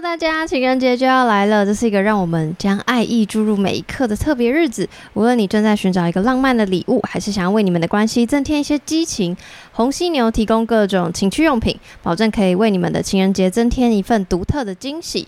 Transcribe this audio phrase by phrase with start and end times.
[0.00, 4.86] 大家，情人节就要来了，这是一个让我们将爱意注入每一刻的特别日子。
[5.14, 9.34] 无论你正在寻找一个浪漫的礼物，还是想要为你们的关系增添一些激情，
[9.72, 15.26] 红犀牛提供各种情趣用品，保证可以为你们的情人节增添一份独特的惊喜。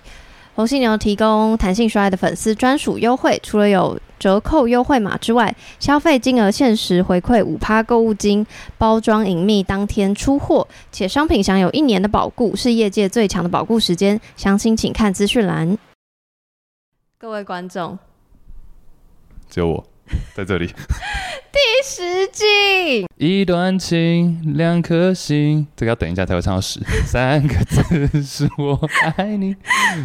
[0.59, 8.45] 红犀牛提供弹性刷爱的粉丝专属优惠，除了有折扣优惠码之外，消费金额限时回馈五趴购物金，
[8.77, 14.21] 包装隐秘，当天出货，且商品享有一年的保固，是业界最强的保固时间。
[14.37, 15.79] 详情请看资讯栏。
[17.19, 17.97] 各位观众，
[19.49, 19.87] 只有我
[20.35, 20.67] 在这里。
[21.51, 26.81] 第十季，一段情，两颗心，这个要等一下才会唱到十。
[27.07, 28.79] 三个字是我
[29.17, 29.55] 爱你，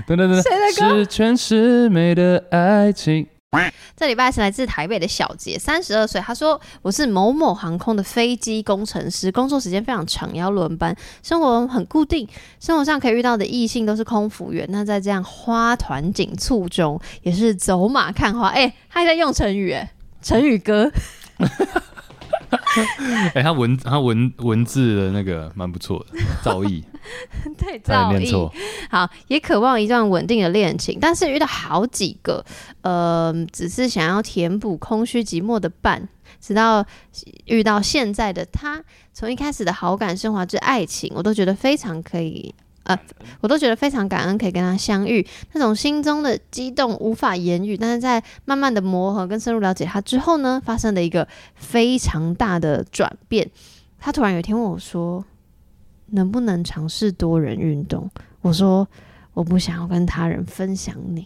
[0.07, 3.27] 等等等等，十全十美的爱情。
[3.95, 6.19] 这礼拜是来自台北的小杰，三十二岁。
[6.19, 12.27] 他说：“我是某某航空的飞机工程师，工作时间非常长，要轮班，生活很固定。
[12.59, 14.67] 生活上可以遇到的异性都是空服员。
[14.71, 18.47] 那在这样花团锦簇中，也是走马看花。
[18.47, 19.91] 哎，他还在用成语，哎，
[20.21, 20.91] 成语哥。”
[23.33, 26.83] 哎、欸，他文他文文字的那个蛮不错的，造诣，
[27.57, 28.51] 对，造诣
[28.89, 32.43] 好，也渴望一段稳定的恋情，但是遇到好几个，
[32.81, 36.07] 呃，只是想要填补空虚寂寞的伴，
[36.39, 36.85] 直到
[37.45, 42.53] 遇到现在的他，从一开始的好感升华至爱情，我都觉得非常可以。
[42.83, 42.99] 呃，
[43.41, 47.77] 我都觉得非常感恩可以跟他相遇，那种心中的激动无法言语。
[47.77, 53.49] 但是在慢慢的磨合跟深入了解他之后呢，发生了一个非常大的转变。
[53.99, 55.23] 他突然有一天问我说
[56.11, 58.09] ：“能不能尝试多人运动？”
[58.41, 58.85] 我说
[59.33, 61.25] ：“我不想要跟他人分享你。”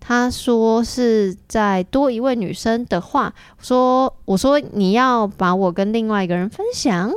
[0.00, 7.12] 他说：“是在多一位女生的话。”说：“我说你要把我跟另外一个人分享。”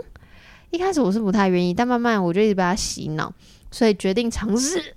[0.72, 3.32] 一开始我是不太愿意，但慢慢我就一直被他洗脑。
[3.72, 4.96] 所以决定尝试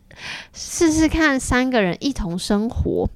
[0.53, 3.09] 试试看三个人一同生活。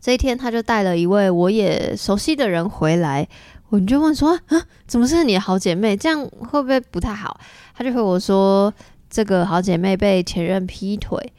[0.00, 3.26] 这一天，他就带了一位我也熟悉的人回来，
[3.70, 5.96] 我就问说：“啊，怎么是你的好姐妹？
[5.96, 7.40] 这样会不会不太好？”
[7.74, 8.72] 他就回我说
[9.10, 11.32] ：“这个好姐妹被前任劈腿。”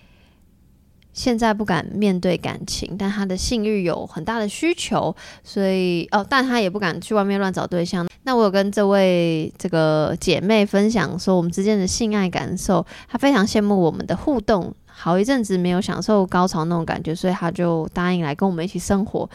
[1.17, 8.07] 现在不敢面对感情，但他的性欲有很大的需求，所以哦，但他也不敢去外面乱找对象。
[8.21, 19.27] 那我有跟这位这个姐妹分享说我们之间的性爱感受，她非常羡慕我们的互动，好一阵子没有享受高潮那种感觉，所以她就答应来跟我们一起生活。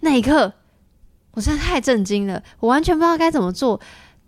[0.00, 0.50] 那一刻，
[1.32, 3.78] 我真的太震惊了，我完全不知道该怎么做。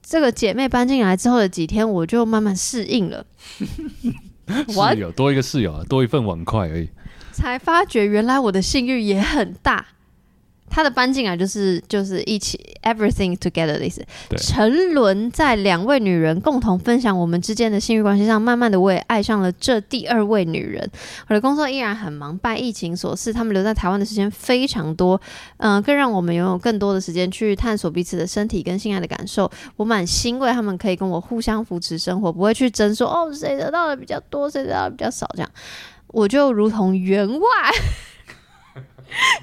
[0.02, 3.24] 这个姐妹搬进来之后的几天，我就慢慢适应了。
[4.94, 6.88] 室友多一个室友啊，多一份碗筷而已。
[7.32, 9.86] 才发觉原来我的性欲也很大。
[10.70, 14.04] 他的搬进来就是就是一起 everything together 的意思。
[14.36, 20.88] 沉沦在两位女人共同分享我们之间的性欲关系上，慢慢的我也爱上了这第二位女人。
[21.28, 25.20] 我的工作依然很忙，拜疫情所赐，他们留在台湾的时间非常多，
[25.58, 29.50] 嗯、呃，更让我们拥有更多的时间去探索彼此的身体跟性爱的感受。
[29.76, 35.50] 我蛮欣慰他们可以跟我互相扶持生活，不会去争说哦谁得到的比较多，谁得到的比较少这样。
[36.08, 37.46] 我就如同员外，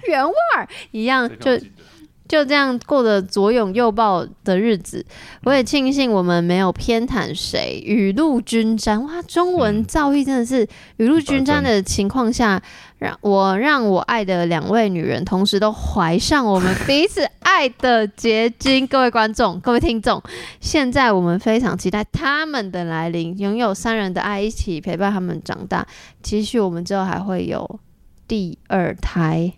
[0.07, 1.57] 员外一样，就
[2.27, 5.05] 就这样过着左拥右抱的日子。
[5.43, 9.03] 我也庆幸我们没有偏袒谁，雨露均沾。
[9.03, 10.67] 哇，中文造诣真的是
[10.97, 12.59] 雨露均沾的情况下，
[12.97, 18.87] 让我让我爱的两位女人同时都怀上我们彼此爱的结晶。
[18.87, 20.19] 各位观众，各位听众，
[20.59, 25.85] 现在我们非常期待他们的来临，拥有三人的爱，一起陪伴他们长大。
[26.23, 27.79] 期许我们之后还会有
[28.27, 29.53] 第二胎。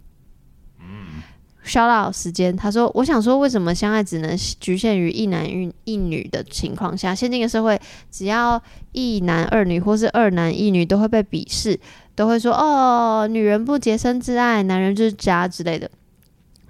[1.67, 5.45] 肖老时间，他说：“我想说，为什么相爱只能局限于一男
[5.83, 7.13] 一女的情况下？
[7.13, 7.79] 现今的社会，
[8.09, 8.61] 只要
[8.94, 11.79] 一男二女或是二男一女，都会被鄙视，
[12.16, 15.89] 都会说哦，女人不洁身自爱，男人就是渣之类的。”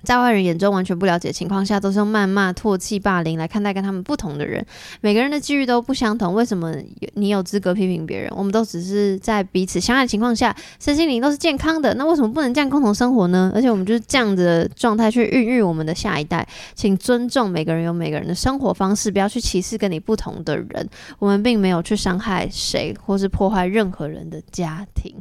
[0.03, 4.65] 在外人眼中完全不了解的情况下，都是用谩骂、唾弃、霸凌来看待跟他们不同的人。
[5.01, 6.73] 每个人的机遇都不相同，为什么
[7.15, 8.31] 你有资格批评别人？
[8.35, 11.93] 我们都只是在彼此相爱的情况下，身心灵都是健康的。
[11.95, 13.51] 那为什么不能这样共同生活呢？
[13.53, 16.47] 而且我们就是这样的状态去孕育我们的下一代。
[16.73, 20.89] 请尊重每个人有每个人的生活方式，不要去歧视跟你不同的人。
[21.19, 25.15] 我们并没有去伤害谁，或是破坏任何人的家庭。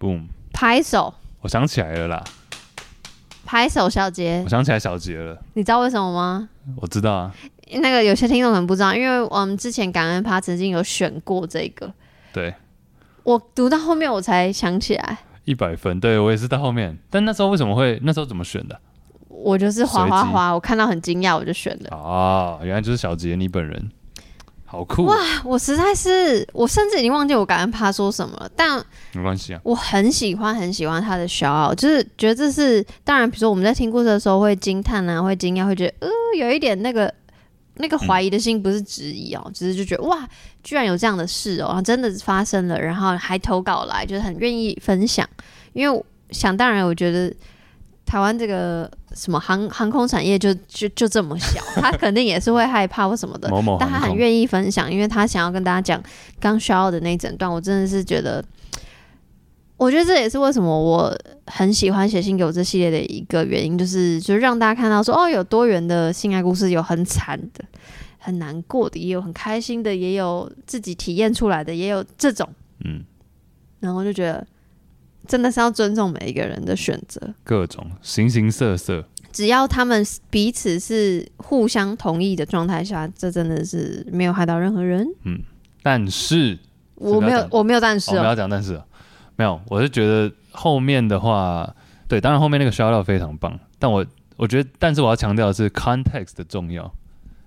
[0.00, 1.12] Boom，拍手！
[1.40, 2.24] 我想起来了啦。
[3.52, 4.40] 拍手，小杰！
[4.46, 5.38] 我想起来小杰了。
[5.52, 6.48] 你知道为什么吗？
[6.74, 7.34] 我知道啊。
[7.82, 11.92] 那个有些听众可能不知道，因为我们之前感恩趴曾经有选过这个。
[12.32, 12.54] 对。
[13.24, 15.18] 我读到后面我才想起来。
[15.44, 16.96] 一百分，对，我也是到后面。
[17.10, 18.00] 但那时候为什么会？
[18.02, 18.80] 那时候怎么选的？
[19.28, 21.90] 我就是滑滑滑，我看到很惊讶，我就选了。
[21.94, 23.90] 哦，原来就是小杰你本人。
[24.72, 25.18] 好酷哇！
[25.44, 28.82] 我实在是，我甚至已经忘记我感恩趴说什么了，但
[29.12, 29.60] 没关系啊。
[29.64, 36.08] 我很喜欢很喜欢他的 shout 就是觉得这是当然，比如说我们在听故事的时候会惊叹啊，会惊讶，会觉得呃
[36.38, 37.12] 有一点那个
[37.74, 40.26] 那个怀疑的心，不是质疑哦，只、嗯、是就觉得哇，
[40.62, 45.28] 居然有这样的事哦，真的发生了，然后还投稿来，就是很愿意分享，
[45.74, 47.30] 因为想当然，我觉得。
[48.12, 56.02] 台湾这个什么航航空产业就就就这么小，他肯定也是会害怕或什么的，某某但他很愿意分享，因为他想要跟大家讲
[56.38, 57.50] 刚需要的那一整段。
[57.50, 58.44] 我真的是觉得，
[59.78, 67.64] 我觉得这也是为什么我很喜欢写信给我这系列的一个原因，就是就是让大家看到说，哦，有多元的性爱故事，有很惨的、
[68.18, 72.46] 很难过的，也有很开心的，也有自己体验出来的，也有这种，
[72.84, 73.02] 嗯，
[73.80, 74.46] 然后就觉得。
[75.26, 85.06] 真的是要尊重每一个人的选择，各种形形色色，只要他们彼此是互相同意的状态下，这真的是没有害到任何人。
[85.24, 85.40] 嗯，
[85.82, 86.58] 但是
[86.96, 88.80] 我没有，我没有但是、喔，我没有讲但是，
[89.36, 91.74] 没有，我是觉得后面的话，
[92.08, 94.04] 对，当然后面那个 shout out 非常棒，但我
[94.36, 96.92] 我觉得，但是我要强调的是 context 的重要。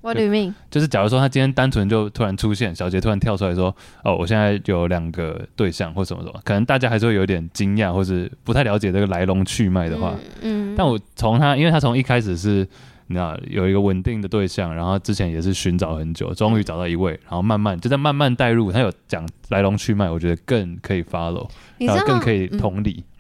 [0.06, 0.54] What do you mean？
[0.70, 3.76] 就是假如说他今天单纯就突然出现，小杰突然跳出来说
[4.06, 10.14] ：“哦，我现在有两个对象或什么什么。”可能大家还是会有点惊讶，或是不太了解这个来龙去脉的话。
[10.42, 10.74] 嗯。
[10.74, 12.68] 嗯，但我从他，因为他从一开始是，
[13.08, 21.50] 你知道有一个稳定的对象，然后之前也是寻找很久，终于找到一位，然后慢慢就在慢慢带入，他有讲来龙去脉，我觉得更可以 follow，
[21.80, 23.04] 然后更可以同理。
[23.08, 23.15] 嗯、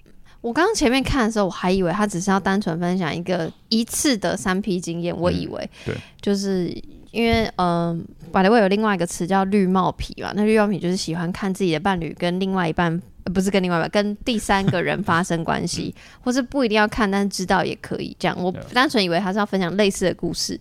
[0.45, 6.71] 我刚刚前面看的时候，我还以为他只是要单纯分享一个一次的三 P 经验，我以为、嗯、对，就是。
[7.11, 18.37] 因为嗯，百德威有另外一个词叫绿帽皮嘛，那绿帽皮就是喜欢看自己的伴侣跟另外一半，呃、不是跟另外一半，跟第三个人发生关系， 或是不一定要看，但是知道也可以这样。
[18.37, 20.59] 我单纯以为他是要分享类似的故事，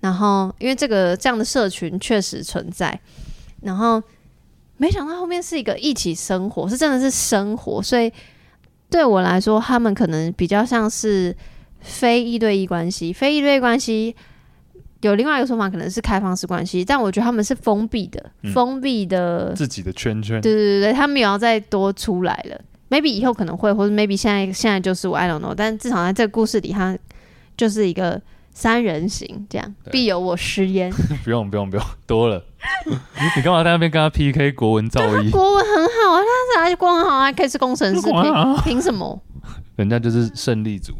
[0.00, 3.00] 然后因为这个这样的社群确实存在，
[3.62, 4.02] 然后
[4.76, 8.12] 没想到后面是一个一起生活，是真的是生活，所以
[8.94, 11.36] 对我来说，他们可能比较像是
[11.80, 14.14] 非一对一关系，非一对一关系。
[15.00, 20.40] 有另外一个说法，可能是开放式关系，但我觉得他们是封闭的，嗯、封闭的自己的圈圈。
[20.40, 22.60] 对对对，他们也要再多出来了。
[22.88, 25.54] Maybe 以后可能会，或者 Maybe 现在现在就是我，I don't know。
[25.56, 26.96] 但至少在这个故事里，他
[27.56, 30.92] 就是一个三人行，这样必有我师焉。
[31.24, 32.44] 不用不用不用，多了。
[32.86, 35.30] 你干嘛在那边跟他 PK 国文造诣？
[35.30, 35.83] 国文很
[36.56, 39.20] 他是国文很好，还可以是工程师，凭凭什么？
[39.76, 40.92] 人家就是胜利组。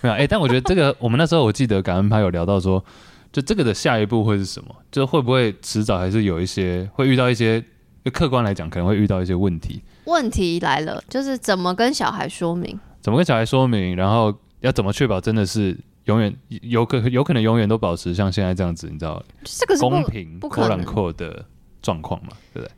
[0.00, 2.84] 没有哎、欸，但我觉得这个， 我们那时候我记得感恩派有聊到说。
[3.32, 4.76] 就这个的下一步会是什么？
[4.90, 7.64] 就会不会迟早还是有一些会遇到一些，
[8.12, 9.82] 客观来讲可能会遇到一些问题。
[10.04, 12.78] 问题来了，就是怎么跟小孩说明？
[13.00, 13.96] 怎么跟小孩说明？
[13.96, 15.74] 然后要怎么确保真的是
[16.04, 18.86] 永远有可有可能永远都保持像现在这样子？
[18.92, 21.42] 你知道这个是公平、不冷酷的
[21.80, 22.32] 状况嘛？
[22.52, 22.70] 对不对？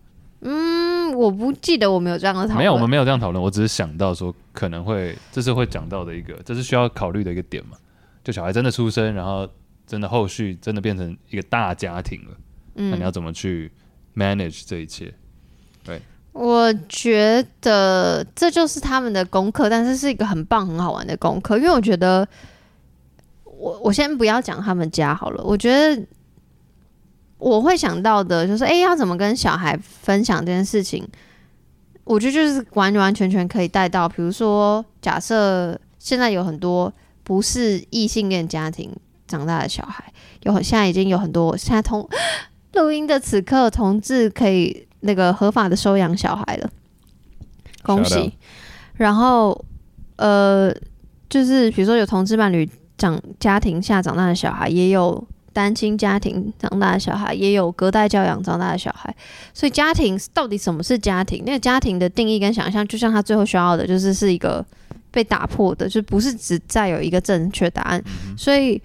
[0.44, 2.58] 嗯，我不记得我们有这样的讨论。
[2.58, 3.43] 没有，我们没有这样讨论。
[3.43, 7.76] 我只是想到说可能会这是会讲到的一个，这是需要考虑的一个点嘛？
[8.23, 9.49] 就小孩真的出生，然后。
[9.87, 12.31] 真的后续真的变成一个大家庭了，
[12.76, 13.70] 嗯，那你要怎么去
[14.17, 15.12] manage 这一切？
[15.85, 16.00] 对，
[16.32, 22.26] 我觉得这就是他们的功课，但是是一个很棒很好玩的功课，因为我觉得，
[23.44, 26.02] 我我先不要讲他们家好了，我觉得
[27.50, 31.06] 我会想到的就是，哎、欸，要怎么跟小孩分享这件事情？
[32.05, 38.91] 我觉得就是完完全全可以带到，比如说，假设现在有很多不是异性恋家庭。
[39.27, 40.05] 长大的小孩
[40.43, 41.56] 有，现在已经有很多。
[41.56, 42.06] 现在同
[42.74, 46.70] 录音的此刻，同志可以那个合法的收养小孩了，
[47.82, 48.34] 恭喜。
[48.96, 49.65] 然后
[50.17, 50.70] 呃，
[51.31, 59.17] 就是比如说有同志伴侣长家庭下长大的小孩，也有单亲家庭长大的小孩，也有隔代教养长大的小孩。
[59.55, 61.43] 所以家庭到底什么是家庭？
[61.46, 64.63] 那个家庭的定义跟想象，就像他最后需要的，就是是一个
[65.11, 68.03] 被打破的，就不是只再有一个正确答案。
[68.05, 68.82] 嗯、所以。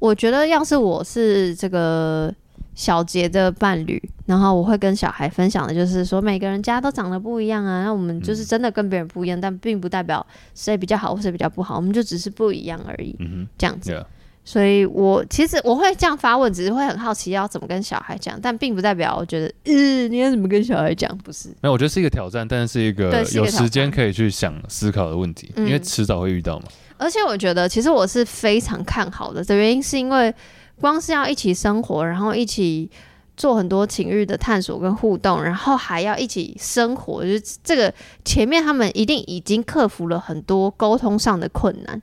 [0.00, 2.34] 我觉得，要是我是这个
[2.74, 13.92] 小杰的伴侣，然后我会跟小孩分享的，就是说每个人家都长得不一样啊，那我们就是真的跟别人不一样，嗯、但并不代表谁比较好或谁比较不好，我们就只是不一样而已，嗯、这样子。
[13.92, 14.06] Yeah.
[14.44, 21.16] 所以我其实我会这样发问，只是会很好奇要怎么跟小孩讲，但并不代表我觉得，嗯，你要怎么跟小孩讲？
[21.18, 26.66] 不是，没有，我觉得是一个挑战，但是一个有时间可以去想思考的问题，因为迟早会遇到嘛。
[26.96, 29.44] 而且我觉得，其实我是非常看好的。
[29.44, 30.34] 的原因是因为，
[30.80, 32.90] 光是要一起生活，然后一起
[33.36, 37.92] 做很多情欲的探索跟互动，然后还要一起生活，就是这个
[38.24, 42.02] 前面他们一定已经克服了很多沟通上的困难。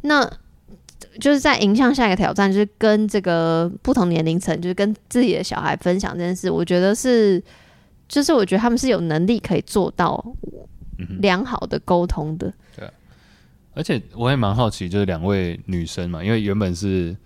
[0.00, 0.28] 那
[1.20, 6.50] 就是在迎向下一个挑战，就是跟这个不同年龄层，就是跟自己的小孩分享这件事。
[6.50, 7.42] 我觉得是，
[8.08, 10.24] 就是我觉得他们是有能力可以做到
[11.20, 12.52] 良好的沟通的。
[12.76, 12.90] 对，
[13.74, 17.16] 而且我也蛮好奇，就是两位女生嘛，因为原本是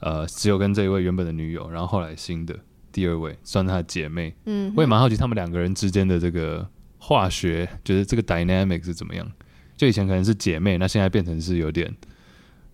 [0.00, 2.54] 呃只有跟这一位原本的女友，然后后来新的
[2.92, 4.34] 第二位算是她的姐妹。
[4.46, 6.66] 嗯，我也蛮好奇他们两个人之间的这个
[6.98, 9.30] 化学，就是这个 dynamic 是怎么样。
[9.76, 11.90] 就以前可能是姐妹，那现在变成是有点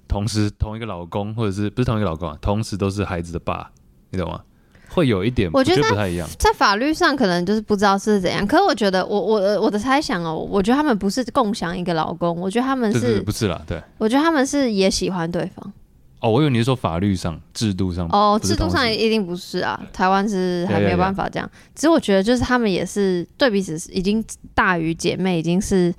[0.09, 2.39] 同时同一个老公，或者是不是同一个老公啊？
[2.41, 3.71] 同时都是孩子的爸，
[4.11, 4.41] 你懂吗？
[4.89, 6.27] 会有一点，我觉得不太一样。
[6.39, 13.61] 在法律上可能就是不知道是怎样，可是我觉得我我我的猜想哦，我觉得他们不是共享一个老公，我觉得他们是，是不是啦？
[13.67, 15.73] 对，我觉得他们是也喜欢对方。
[16.21, 21.51] 哦，我以为你是说法律上、制度上哦，制度上一定不是啊，台湾是还没有办法这样。
[21.75, 25.93] 只是我觉得就是他们也是对彼此已经大于姐妹，已经是。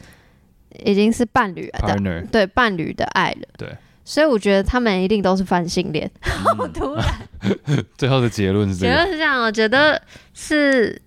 [0.85, 2.27] 已经是伴侣了，Partner.
[2.29, 3.75] 对伴侣的爱了，对，
[4.07, 6.09] 所以我觉得他们一定都是泛性恋。
[6.23, 7.05] 好、嗯、突然，
[7.97, 10.01] 最后的结论是这样，结论是这样，我觉得
[10.33, 11.01] 是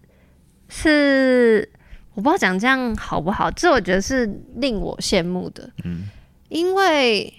[0.69, 1.67] 是，
[2.13, 6.11] 我不知道讲这样好不好，这我觉得是令我羡慕的，嗯，
[6.51, 7.33] 因为。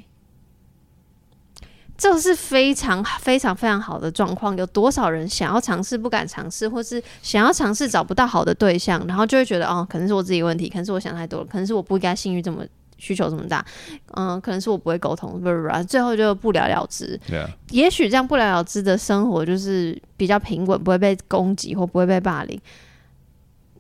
[1.98, 4.58] 这是非常非常非常好的状况。
[4.58, 12.66] 有多少人想要尝试不敢尝试，或是想要尝试找不到好的对象，然后就会觉得哦，可能是我自己问题，可能是我想太多了，可能是我不应该性欲这么
[13.02, 13.66] 需求这么大，
[14.14, 17.20] 嗯，可能是我不会沟通，不不不，最后就不了了之。
[17.72, 22.62] 也许这样不了了之的生活就是比较平稳，不会被攻击或不会被霸凌，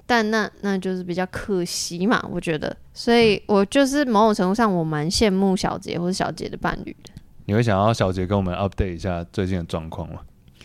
[0.07, 2.75] 但那那就是比较可惜嘛，我觉得。
[2.93, 7.11] 所以我就是某种程度上，我蛮羡慕小杰或者小杰的伴侣的。
[7.45, 10.21] 你会想要小杰跟我们 update 一下最近的状况吗？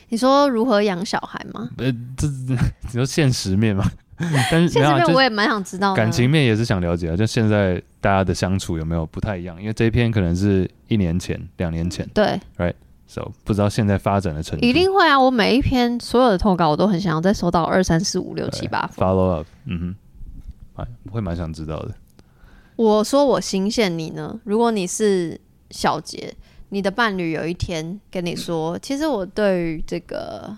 [0.09, 1.69] 你说如何养小孩吗？
[1.79, 2.27] 呃，这
[2.89, 3.85] 你说现实面吗？
[4.51, 7.17] 但是现实面我也蛮想知道的，感情面也是想了解啊。
[7.17, 9.61] 就现在大家的相处有没有不太一样？
[9.61, 14.65] 因为这一篇可能是一年前、两年前，对，right，so 不知道现在发展的程度。
[14.65, 15.19] 一定会啊！
[15.21, 19.47] 我每一篇所有的投稿，我都很想要再收到二三四五六七八 follow up。
[19.67, 19.97] 嗯哼，
[20.77, 21.95] 蛮会蛮想知道的。
[22.77, 24.39] 我说我新鲜，你呢？
[24.45, 26.35] 如果你是小杰。
[26.71, 30.53] 你的伴侣有一天跟你说：“其实我对于这个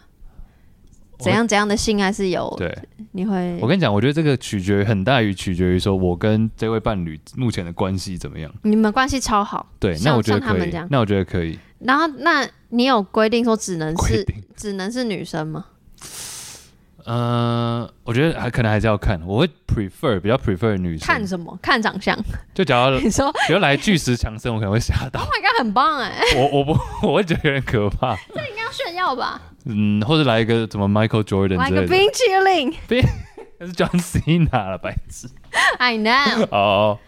[1.18, 2.52] 怎样怎样的性爱是有……
[2.56, 2.76] 对，
[3.12, 3.58] 你会……
[3.60, 8.52] 我跟你讲，我觉得这个取决很大于取决于说我跟这位伴侣目前的关系怎么样。
[8.62, 10.72] 你们关系超好，对，那我觉得可以。
[10.90, 11.58] 那我觉得可以。
[11.80, 15.66] 然后，那你有规定说只能是只能是女生吗？”
[17.10, 21.06] 嗯、呃，我觉得还可能还是要看，我会 prefer 比较 prefer 女生。
[21.06, 21.58] 看什么？
[21.62, 22.14] 看长相。
[22.54, 25.20] 就假如 你说，比如来巨石强森，我可能会吓到。
[25.20, 26.22] Oh my god，很棒哎！
[26.36, 28.14] 我我不 我会觉得有点可怕。
[28.34, 29.40] 这应该要炫耀吧？
[29.64, 33.02] 嗯，或者来一个什么 Michael Jordan，来个冰淇淋，冰
[33.58, 35.28] 那是 John Cena 了，白痴。
[35.78, 36.46] I know。
[36.50, 36.98] 哦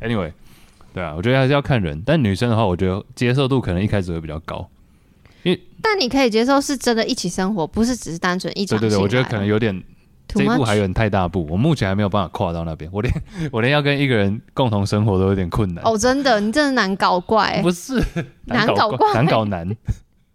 [0.00, 0.32] ，Anyway，
[0.92, 2.02] 对啊，我觉得还是要看人。
[2.04, 4.68] 但女生的话，我觉得接受度可能一开始会比较高。
[5.82, 8.70] 但你可以接受是真的一起生活，不是只是单纯一起。
[8.70, 9.82] 对对对，我觉得可能有点
[10.26, 12.90] 这一步还有点太大步，我目前还没有办法跨到那边。
[12.92, 13.14] 我连
[13.52, 15.84] 我连要跟一个人共同生活都有点困难。
[15.84, 17.60] 哦，真的，你真的难搞怪。
[17.62, 18.02] 不是
[18.46, 19.68] 难搞怪，难搞难。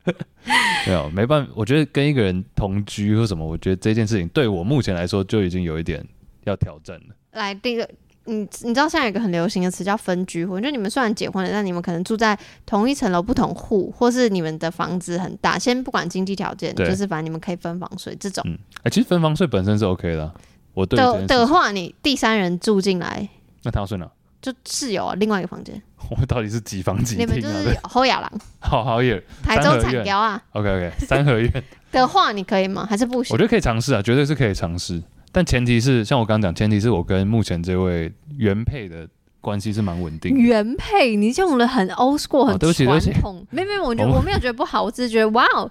[0.86, 1.52] 没有，没办法。
[1.56, 6.06] 我觉得跟一个人同居或什么，我觉得这件事情对我目前来说就已经有一点
[6.46, 7.16] 要挑战了。
[7.32, 7.90] 来，第一个。
[8.26, 18.44] 你你知道现在有一个很流行的词叫分居婚，就你们虽然结婚了，但你们可能住在同一层楼不同户，或是你们的房子很大，先不管经济条件，就是反正你们可以分房睡这种。
[18.46, 20.32] 哎、嗯欸，其实分房睡本身是 OK 的。
[20.74, 23.28] 我对的的话，你第三人住进来，
[23.64, 24.08] 那他要睡哪？
[24.42, 25.82] 就室友啊，另外一个房间。
[26.10, 27.18] 我们到底是几房几？
[27.18, 30.42] 你们就是后亚郎， 好好野，台中产雕啊。
[30.54, 31.52] OK OK，三合院
[31.92, 32.88] 的话，你可以吗？
[32.90, 33.34] 还是不行？
[33.34, 35.04] 我觉得可以尝试啊，绝对是可以尝试。
[35.32, 39.08] 但前提是，像我刚刚讲，前提是我跟目前这位原配的
[39.42, 40.40] 关系是蛮稳定的。
[40.40, 43.46] 原配，你用了很 old school，很传统。
[43.52, 45.70] 没没，我觉得我没有觉得不好，我只是觉得哇哦，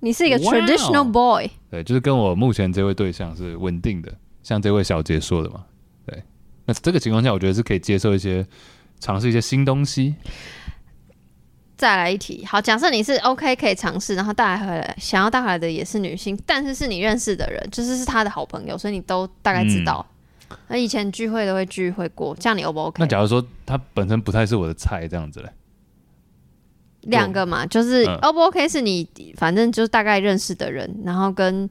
[0.00, 1.48] 你是一个 traditional boy。
[1.70, 4.12] 对，就是跟我目前这位对象是稳定的，
[4.42, 5.64] 像这位小杰说的嘛。
[6.04, 6.22] 对，
[6.66, 8.46] 那这个情况下，我觉得是可以接受一些，
[8.98, 10.14] 尝试一些新东西。
[11.78, 20.04] 再来一题，好，假设你是 OK 可以尝试，然后带回来，想要带回来的也是女性，但是是你认识的人，就是是他的好朋友，所以你都大概知道。
[20.66, 23.00] 那、嗯、以前聚会都会聚会过，这样你 O 不 OK？
[23.00, 25.48] 那假如说他本身不太是我的菜，这样子嘞？
[27.02, 31.70] 两个嘛，就是 O 不 OK 是你反正就是大概认识的人，然后跟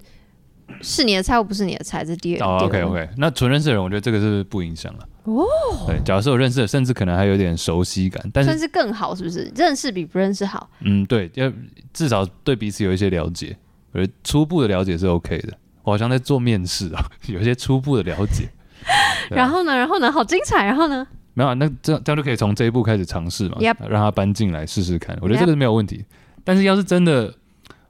[0.82, 2.48] 是你的菜或不是你的菜，这第二。
[2.48, 5.08] 哦，OK OK，那纯认识的人，我觉得这个是不影响了。
[5.28, 5.46] 哦，
[5.86, 9.52] 对，假如说我认识的，甚至可能还有点熟悉感，但是甚至更好，是不是？
[9.56, 10.70] 认识比不认识好？
[10.80, 11.52] 嗯，对，要
[11.92, 13.58] 至少对彼此有一些了解，
[13.92, 15.54] 而初步的了解是 OK 的。
[15.84, 18.50] 我好像在做面试啊， 有一些初步的了解。
[19.30, 19.76] 然后呢？
[19.76, 20.10] 然后呢？
[20.10, 20.64] 好精彩！
[20.66, 21.06] 然后呢？
[21.34, 25.18] 没有、啊，那这样这样就可以从这一步开始尝试嘛.让他搬进来试试看。
[25.22, 26.06] 我觉得这个是没有问题。
[26.46, 27.34] 但是要是真的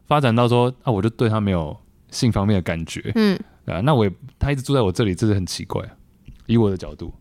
[0.08, 1.78] 发展到说啊，我就对他没有
[2.10, 5.84] 性方面的感觉，嗯，啊，那我也他一直住在我这里，这是很奇怪。
[6.48, 7.14] 以我的角度，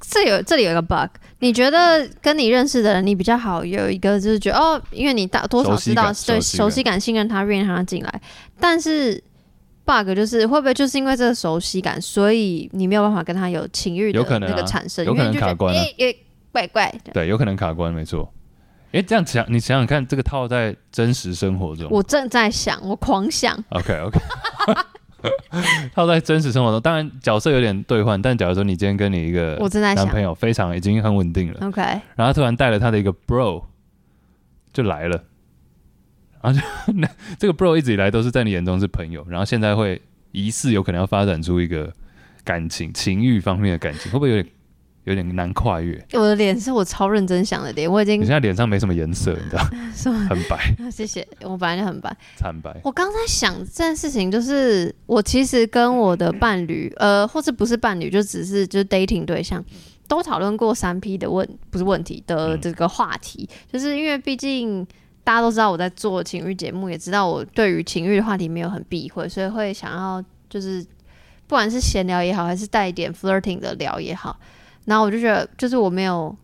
[0.00, 8.20] 这有这里有一个 bug，你觉得跟你认识的人你比较好，有一个就是觉得哦，因为你大多少知道对熟悉，感、信任他，愿意让他进来，
[8.58, 9.22] 但是。
[9.82, 16.16] bug 就是会不会就是因为这个熟悉感，所以你没有办法跟他有情欲的那个产生，有可能、啊、有可能卡关、啊，因为
[16.52, 17.12] 怪怪的。
[17.12, 18.32] 对，有可能卡关，没错。
[18.92, 23.56] 哎，这样想，你想想看，这个套在真实生活中，我正在想，我狂想。
[23.70, 24.20] OK OK，
[25.94, 29.56] 套在真实生活中，当然角色有点兑换，但假如说你今天跟你一个
[29.94, 33.64] 男朋友非常已经很稳定了，OK，然后他突然带了他的一个 bro
[34.72, 35.24] 就来了。
[36.42, 37.08] 然后就那
[37.38, 40.00] 这个 bro 一直以来都是在你眼中是朋友，然后现在会
[40.32, 41.92] 疑似有可能要发展出一个
[42.44, 44.46] 感情、情欲方面的感情，会不会有点
[45.04, 46.02] 有点难跨越？
[46.12, 49.62] 我的脸是我超认真想的脸，我已经你现在脸上没什么颜色，你知道
[50.12, 50.26] 吗？
[50.28, 50.74] 很白。
[50.90, 52.78] 谢谢，我本来就很白，惨白。
[52.84, 59.64] 我刚才想这件事情，就是我其实跟我的伴侣，呃，或者不是伴侣，就只是就是 dating 对象，
[60.06, 64.86] 都讨论过三 P 的问，不是问题的这个话题，嗯、就是因为毕竟。
[65.22, 70.82] 大家都知道我在做情欲节目，也知道我对于情欲的话题没有很避讳，所以会想要就是
[71.46, 74.40] 不管是闲聊也好，还是带一点 flirting 的聊也好，
[74.90, 76.36] 然后我就觉得就是我没有，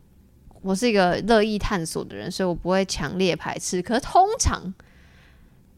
[0.62, 3.82] 我是一个乐意探索的人，所以我不会强烈排斥。
[3.82, 4.72] 可是通常。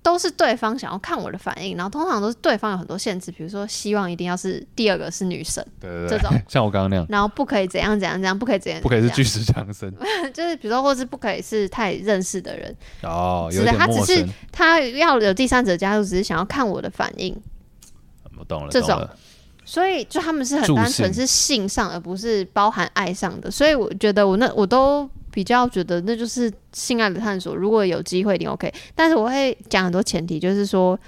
[0.01, 9.93] 都是对方想要看我的反应，然后通常都是对方有很多限制，比如说希望一定要是第二个是女神，对对对，这种 像我刚刚那样，然后不可以怎样怎样怎样，不可以怎样，不可以是巨石强森，
[10.33, 17.37] 就是比如说或是不可以是太认识的人哦，有的，他只是他要有第三者加入，只是想要看我的反应，
[18.39, 19.07] 我懂了，这种，
[19.69, 25.09] 所以就他们是很单纯是性上，而不是包含爱上的，所以我觉得我那我都。
[25.31, 28.73] 比较觉得那就是性爱的探索，如果有机会一定 OK。
[28.95, 30.99] 但是我会讲很多前提，就是说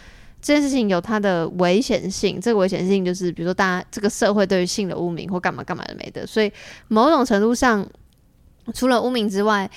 [0.40, 2.38] 这件事情有它的危险性。
[2.40, 6.52] 这个危险性就是，比如说大家这个社会对于性的污名或干嘛干嘛的没的，所以
[6.86, 7.84] 某种程度上，
[8.72, 9.68] 除了污名之外，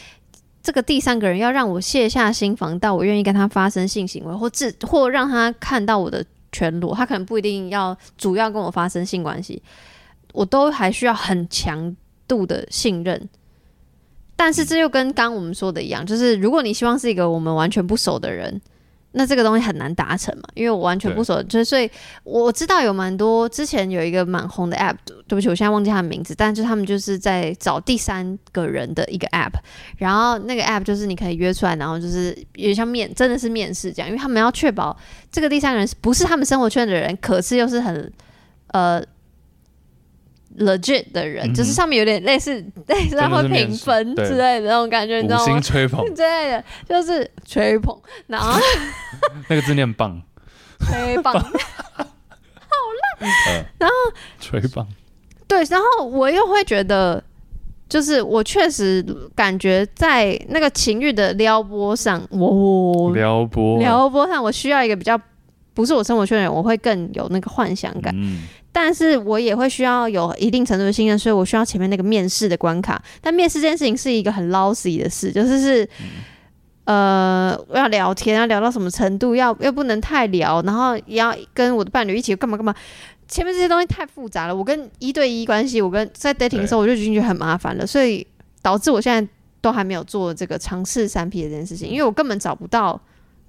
[0.62, 9.62] 这个第三个人要让我卸下心防，到我愿意跟他发生性行为，或自或让他看到我的全裸，他可能不一定要主要跟我发生性关系，
[10.32, 11.94] 我都还需要很强
[12.30, 13.28] 度的信任。
[14.36, 18.62] 但是这又跟刚我们说的一样，就是如果你希望是一个我们完全不熟的人，
[19.14, 21.90] 那这个东西很难达成嘛，因为我完全不熟，就是所以
[22.24, 24.96] 我知道有蛮多之前有一个蛮红的 app，
[25.28, 29.54] 对不起，我现在忘记他的名字，但是他们就是在找第三个人的一个 app，
[29.98, 34.98] 然后那个 app 就是你可以约出来，然后就是有点像面，真的是面试这样，因为他们要确保
[35.32, 38.12] 这个第三个人不是他们生活圈的人，可是又是很
[38.68, 39.04] 呃。
[40.60, 42.54] Legit 的人，嗯、就是上面有点类似
[42.88, 45.60] 类似他会评分之类的那种感觉，你知道吗？
[45.62, 48.60] 之类的，就是吹捧，然后
[49.50, 50.22] 那个字念棒，
[50.80, 51.40] 吹棒，好
[52.00, 53.30] 烂。
[53.30, 53.96] 呃、然后
[54.40, 54.88] 吹棒，
[55.48, 57.24] 对，然后我又会觉得，
[57.88, 63.80] 就是我确实感觉在那个情欲的撩拨上，我撩拨。
[63.80, 65.20] 撩拨上，我需要一个比较
[65.74, 68.14] 不是我生活圈的人，我会更有那个幻想感。
[68.18, 68.44] 嗯
[68.76, 73.02] 但是我也会需要有一定程度的信任，所以我需要前面那个面试的关卡。
[73.22, 75.90] 但面试这件事情是一个很 lousy 的事，就是是，
[76.86, 82.74] 呃，要聊天，要聊到什么程度，要又不能太聊，然后也要跟我的伴侣一起干嘛干嘛。
[83.28, 88.26] 前面这些东西太复杂了，我跟一对一关系，我跟在 dating 的时候我就已经觉得很麻烦了，所以
[88.64, 89.32] 导致我现在
[89.62, 93.00] 都还没有做这个尝试三 P 的这件事情，因为我根本找不到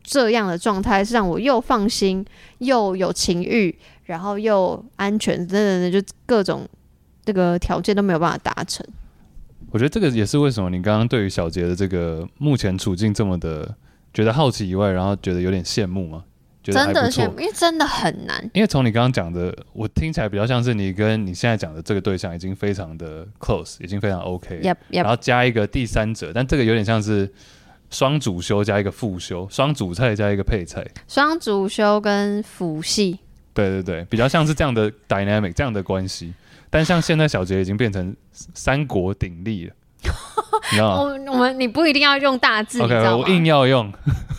[0.03, 2.25] 这样的状态是让我又放心
[2.59, 3.75] 又有情欲。
[4.05, 6.69] 然后又安全，等等的，就各种
[7.25, 8.87] 这个条件都没有办法达成。
[9.71, 13.75] 我觉得这个也是为什么你刚刚对于小杰的这个目前处境这么的
[14.13, 16.25] 觉得好奇以外，然后觉得有点羡慕吗？
[16.63, 18.51] 觉得真的羡慕，因为真的很难。
[18.55, 24.61] 因为从你刚刚讲的，我听起来比较像是你跟你现在讲的这个对象已经非常的 close，已经非常 OK。
[24.63, 25.03] Yep, yep.
[25.03, 27.31] 然后加一个第三者，但这个有点像是
[27.91, 33.19] 双主修加一个副修，双主菜加一个配菜，双主修跟辅系。
[33.55, 36.35] 对对对，比较像是这样的 dynamic，这样的关系。
[36.69, 39.75] 但像现在小杰已经变成三国鼎立了，
[40.73, 41.03] 你知道吗？
[41.03, 43.93] 我我们你不一定要用大字，OK，我硬要用。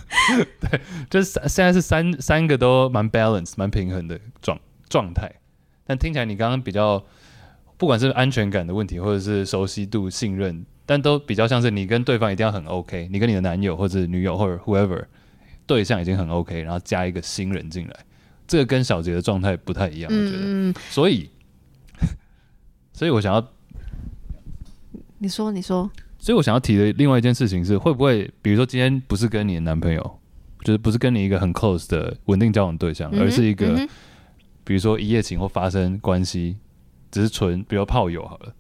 [0.60, 5.32] 对，就是现在是三三个都蛮 balance，蛮平衡的状状态。
[5.86, 7.01] 但听起来你刚刚比较，
[7.78, 15.04] 不管是安全感的问题，或者是熟悉度、信任，但都比较像是你跟对方一定要很 OK，你跟你的男友或者女友或者 whoever
[15.65, 17.95] 对象已经很 OK，然后加一个新人进来。
[18.47, 21.29] 这个跟小杰的状态不太一样，我觉得，嗯、所以，
[22.93, 23.45] 所以我想要
[25.17, 25.89] 你说，你说。
[26.17, 30.19] 所以我想要提的另外一件事情是，会不会比如说今天不是跟你的男朋友，
[30.63, 33.88] 就是不是跟你一个很 close 的稳定交往对象，嗯、而是一个、嗯、
[34.63, 36.58] 比如说一夜情或发生关系，
[37.12, 38.55] 只是纯比如炮友好了，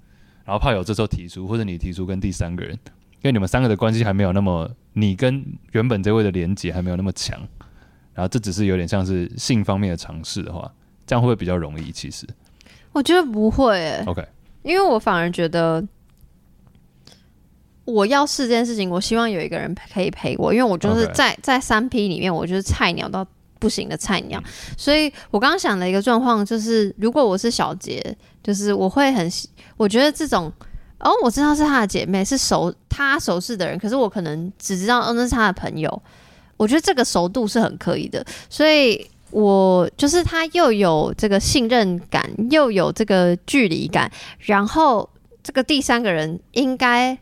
[0.45, 2.73] 然后炮友这时候提出，或者你提出跟第三个人，
[3.15, 7.41] 因为你们三个的关系还没有那么，你跟原本这位的连接还没有那么强，
[8.15, 10.73] 然后这只是有点像是性方面的尝试的话，
[11.05, 11.91] 这样会不会比较容易？
[11.91, 12.25] 其实
[12.91, 14.03] 我觉得不会、欸。
[14.07, 14.27] OK，
[14.63, 15.87] 因为我反而觉得。
[17.85, 23.23] 我要试这件事情，我希望有一个人可以陪我，因为我就是在.在三 P 里面，我就是菜鸟到
[23.59, 24.43] 不行的菜鸟，
[24.75, 28.03] 所以我刚刚想的一个状况就是，如果我是小杰，
[28.41, 29.29] 就是我会很，
[29.77, 30.51] 我觉得这种
[30.97, 36.01] 哦，我知道是他的姐妹，是熟他熟识的人，可是我可能只知道哦，那是他的朋友，
[36.57, 45.09] 我觉得这个熟度是很可以的，所以我就是他又有这个信任感，又有这个距离感，然后
[45.43, 47.17] 这个第三个人应该。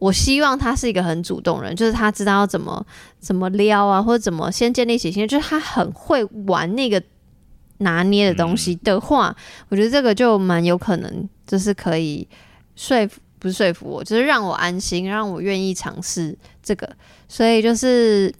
[0.00, 2.86] 我希望他是一个很主动人，就是他知道要怎么
[3.18, 7.02] 怎么撩啊，或者怎么先建立起信任，就是他很会玩那个
[7.78, 9.34] 拿捏的东西的话，
[9.68, 12.24] 我觉得这个就蛮有可能，就是可以
[12.76, 16.88] 说服，不是说服我，就是让我安心，让我愿意尝试这个，
[17.28, 18.32] 所以就是。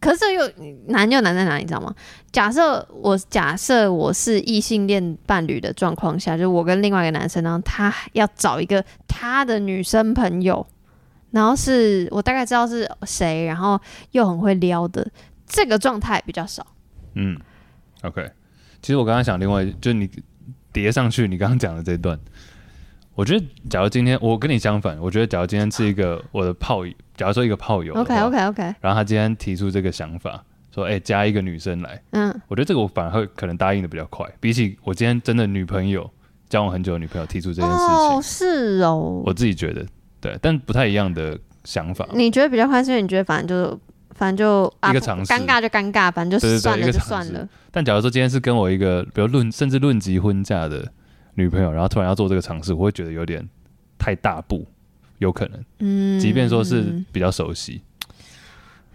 [0.00, 0.48] 可是又
[0.86, 1.94] 难就难在哪里，你知道吗？
[2.30, 10.64] 假设我假设我是异性恋伴侣的状况下，就我跟另外一个男生，然后他要找一个他的女生朋友，
[11.30, 13.80] 然后是我大概知道是谁，然后
[14.12, 15.10] 又很会撩的，
[15.46, 16.66] 这个状态比较少。
[17.14, 17.38] 嗯
[18.02, 18.30] ，OK。
[18.80, 20.08] 其实我刚刚想另外，就你
[20.72, 22.16] 叠上去，你刚刚讲的这段。
[23.16, 36.08] 我觉得，假如今天我跟你相反，我觉得假如今天是一个我的炮友，假如说一个炮友，OK OK OK，然后他今天提出这个想法，说，哎、欸，加一个女生来，嗯，我觉得这个我反而会可能答应的比较快，比起我今天真的女朋友
[36.48, 39.84] 交往很久的女朋友提出这件事情，哦，是哦，我自己觉得
[40.20, 42.08] 对，但不太一样的想法。
[42.14, 43.80] 你觉得比较快，是因为你觉得反正就
[44.14, 47.48] 反正就一个尝试，尴尬就尴尬，反正就算了就算了。
[47.72, 50.90] 但假如说今天是跟我一个，比如论甚至论及婚嫁的
[51.34, 53.46] 女朋友，然后突然要做这个尝试，我会觉得有点。
[54.00, 54.64] 太大步，
[55.18, 57.82] 有可能，嗯，即便说是比较熟悉，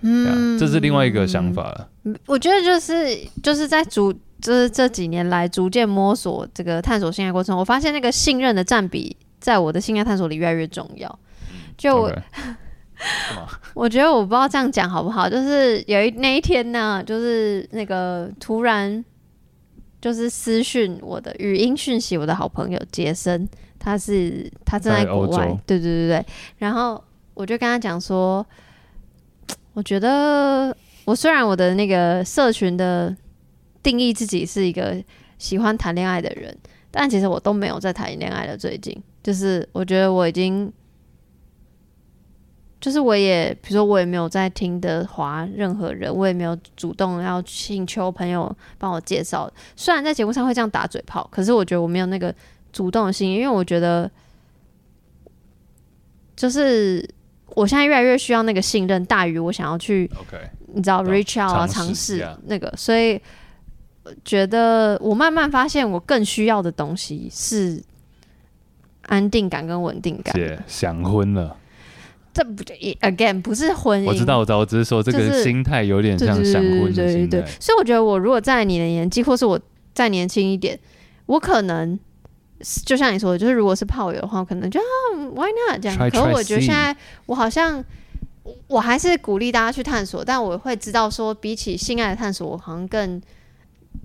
[0.01, 1.89] 嗯，这是另外一个想法了。
[2.25, 11.19] 我觉得就是就是在逐，就是这几年来逐渐摸索这个探索性爱过程，我发现那个信任的占比在我的性爱探索里越来越重要。
[11.77, 12.21] 就，Okay.
[13.73, 19.03] 我觉得我不知道这样讲好不好，就是有一那一天呢，就是那个突然
[19.99, 23.47] 就是私讯我的语音讯息，我的好朋友杰森。
[23.85, 26.25] 他是他正在国外，对对对对，
[26.57, 28.45] 然后我就跟他讲说，
[29.75, 33.13] 我觉得我虽然我的那个社群的
[33.83, 35.03] 定义自己是一个
[35.37, 36.57] 喜欢谈恋爱的人，
[36.91, 38.57] 但其实我都没有在谈恋爱了。
[38.57, 40.71] 最近就是我觉得我已经，
[42.79, 49.51] 就是我也比如说我也没有在听的划，任何人，我也没有主动要请求朋友帮我介绍。
[49.75, 52.33] 虽然在节目上会这样打嘴炮，可是我觉得我没有那个。
[52.73, 54.09] 主动性，因为我觉得，
[56.35, 57.07] 就是
[57.49, 60.09] 我现在越来越需要那个信任，大于我想要去.
[60.75, 63.21] 你知道，reach out 啊，尝试那个，所以
[64.25, 67.79] 觉得我慢慢发现，我更需要的东西是
[69.03, 70.33] 安定感跟稳定感。
[70.33, 71.55] 姐想婚了，
[72.33, 74.07] 这不就 again 不是婚姻？
[74.07, 77.27] 我知道，我知道，我只是说这个心态有点像想婚的心态。
[77.27, 79.59] 对对对，所以我觉得，我如果在你的年纪，或是我
[79.93, 80.79] 再年轻一点，
[81.27, 81.99] 我可能。
[82.85, 84.83] 就像你说的，就是如果是炮友的话，我可能就啊
[85.35, 86.95] ，Why not 这样？Try, 可是我觉得现在
[87.25, 87.83] 我好像，
[88.67, 93.21] 我还是鼓励大家去探索，但我会知道说，比起性爱的探索，我好像更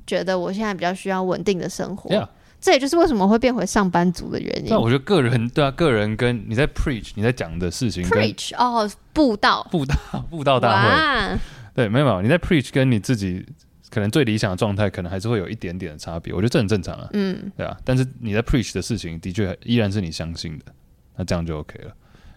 [0.06, 2.10] 觉得我现在比较需要稳定的生活。
[2.10, 2.28] Yeah.
[2.60, 4.66] 这也就是为什么会变回上班族的原因。
[4.68, 9.94] 那我觉得个人对啊，个人跟你在 preach 你在讲的事情，preach 哦，布道，布道，
[10.28, 11.38] 布道大会，
[11.74, 13.46] 对，没有没有，你在 preach 跟你自己。
[13.90, 16.32] 可能最理想的状态，可能还是会有一点点的差别。
[16.32, 17.76] 我觉得这很正常啊，嗯，对啊。
[17.84, 20.64] 但是你在 preach 的事情，的确依然是你相信的，
[21.16, 21.92] 那这样就 OK 了。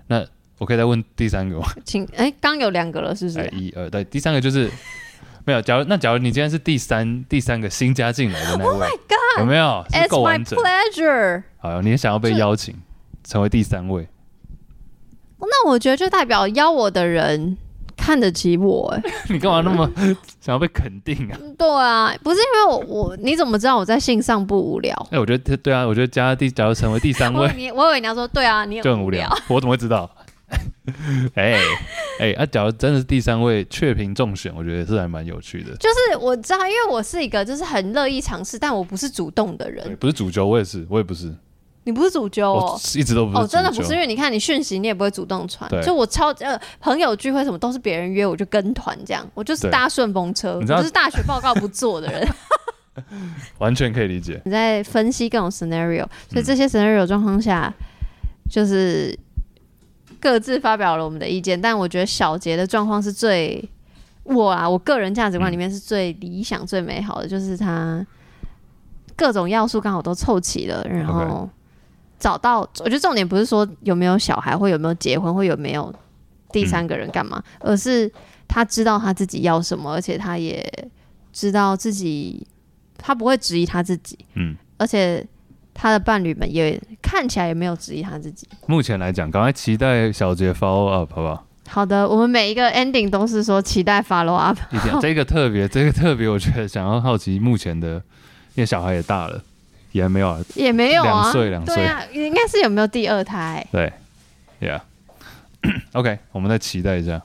[0.08, 0.26] 那
[0.58, 1.68] 我可以再问第三个吗？
[1.84, 3.40] 请，哎、欸，刚有两个了，是不是？
[3.40, 4.70] 哎，一二，对，第三个就是
[5.46, 5.62] 没有。
[5.62, 9.86] 假如那假如你今天是第三第三个新加进来的那位，Oh my God，有没有？
[9.92, 10.58] 是够完整。
[10.58, 11.44] It's my pleasure。
[11.58, 12.76] 好，你也想要被邀请
[13.24, 14.08] 成为第三位？
[15.40, 17.58] 那我觉得就代表邀我的人。
[18.02, 19.88] 看得起我哎、欸， 你干嘛那么
[20.42, 21.38] 想要被肯定啊？
[21.56, 24.96] 对啊，不是因为我我你怎么知道我在性上不无聊？
[25.12, 30.10] 哎、欸，我觉得对啊，我觉得加第假如成为第三位，你我以为你要说对啊，你很就很无聊，我怎么会知道？
[31.36, 31.60] 哎哎、
[32.20, 35.76] 欸欸，啊，假如真的是第三位雀屏中选，我觉得是还蛮有趣的。
[35.78, 41.32] 就是我知道，因为我是一个就是很乐意尝试，但我不是主动的人，不是主角，我也是，我也不是。
[41.84, 43.38] 你不是主揪哦，一直都不是。
[43.38, 45.67] 哦，真的不是，因为你看你讯息，你也不会主动传。
[45.82, 52.28] 就我超呃朋友聚会什么都是别人约，我就跟团这样，我就是搭顺风车，我就是大学报告不做的人。
[53.58, 54.39] 完全可以理解。
[54.46, 57.74] 你在分析各种 scenario，所以这些 scenario 状况下，
[58.48, 59.17] 就是
[60.20, 61.60] 各自发表了我们的意见。
[61.60, 63.67] 但我觉得小杰的状况是最
[64.24, 68.06] 我啊，我个人价值观里面是最理想、最美好的，就是他
[69.15, 71.50] 各种要素刚好都凑齐了，然后。
[72.21, 75.93] 找到，我觉得重点不是说有没有小孩，或有没有结婚，或有没有
[76.51, 78.10] 第三个人干嘛，嗯，而是
[78.47, 80.63] 他知道他自己要什么，而且他也
[81.34, 82.45] 知道自己，
[82.95, 85.25] 他不会质疑他自己，嗯，而且
[85.73, 88.47] 他的伴侣们也看起来也没有质疑他自己。
[88.67, 91.47] 目前来讲，赶快期待小杰 follow up 好不好？
[91.67, 94.57] 好的，我们每一个 ending 都是说期待 follow up。
[94.71, 97.95] 一定这个特别，这个特别，我觉得想要好奇目前的，
[98.55, 99.41] 因为小孩也大了。
[99.91, 103.65] 也没有啊，也没有啊，两岁两岁，对啊，应该是有没有第二胎？
[103.71, 103.91] 对
[104.60, 107.21] ，Yeah，OK， 我们再期待一下。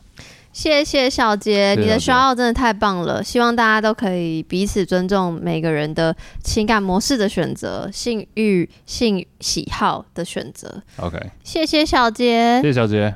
[0.53, 10.83] 谢谢小杰，你的 shout out 真的太棒了，希望大家都可以彼此尊重每个人的情感模式的选择、性欲、性喜好的选择。
[10.97, 13.15] OK，谢谢小杰，谢谢小杰。